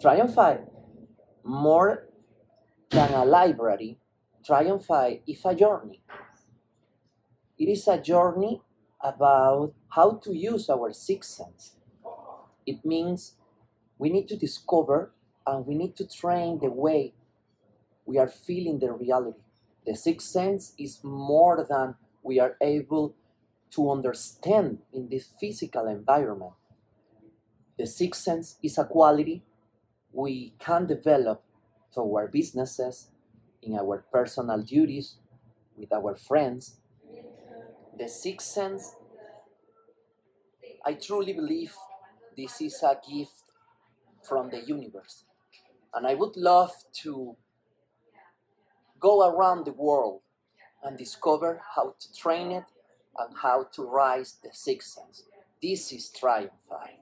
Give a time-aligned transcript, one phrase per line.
[0.00, 0.60] Triumphfy,
[1.44, 2.08] more
[2.90, 3.98] than a library,
[4.42, 6.00] Triumphfy is a journey.
[7.58, 8.62] It is a journey
[9.02, 11.76] about how to use our sixth sense.
[12.64, 13.34] It means
[13.98, 15.12] we need to discover
[15.46, 17.12] and we need to train the way
[18.06, 19.40] we are feeling the reality.
[19.86, 23.16] The sixth sense is more than we are able
[23.72, 26.52] to understand in this physical environment.
[27.78, 29.42] The sixth sense is a quality
[30.12, 31.42] we can develop
[31.96, 33.08] our businesses,
[33.62, 35.16] in our personal duties,
[35.76, 36.80] with our friends.
[37.98, 38.94] The sixth sense,
[40.84, 41.74] I truly believe
[42.36, 43.42] this is a gift
[44.26, 45.24] from the universe.
[45.92, 47.36] And I would love to
[48.98, 50.20] go around the world
[50.82, 52.64] and discover how to train it
[53.18, 55.24] and how to rise the sixth sense.
[55.60, 56.99] This is Triumphfy.